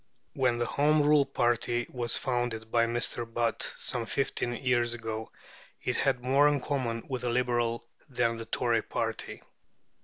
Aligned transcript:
When 0.33 0.57
the 0.57 0.65
Home 0.65 1.03
Rule 1.03 1.27
party 1.27 1.85
was 1.93 2.17
founded 2.17 2.71
by 2.71 2.87
Mr. 2.87 3.31
Butt, 3.31 3.71
some 3.77 4.07
fifteen 4.07 4.55
years 4.55 4.95
ago, 4.95 5.31
it 5.83 5.95
had 5.95 6.23
more 6.23 6.47
in 6.47 6.59
common 6.59 7.03
with 7.07 7.21
the 7.21 7.29
Liberal 7.29 7.87
than 8.09 8.31
with 8.31 8.39
the 8.39 8.45
Tory 8.45 8.81
party. 8.81 9.43